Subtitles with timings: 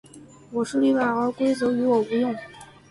[0.51, 2.35] 我是例外，而规则于我无用。